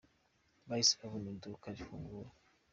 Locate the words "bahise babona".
0.67-1.27